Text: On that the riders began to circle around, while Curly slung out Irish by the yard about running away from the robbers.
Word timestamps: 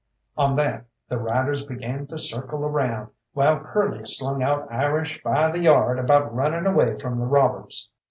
On 0.35 0.55
that 0.55 0.87
the 1.09 1.19
riders 1.19 1.61
began 1.61 2.07
to 2.07 2.17
circle 2.17 2.65
around, 2.65 3.11
while 3.33 3.59
Curly 3.59 4.01
slung 4.07 4.41
out 4.41 4.67
Irish 4.71 5.21
by 5.21 5.51
the 5.51 5.61
yard 5.61 5.99
about 5.99 6.33
running 6.33 6.65
away 6.65 6.97
from 6.97 7.19
the 7.19 7.27
robbers. 7.27 7.91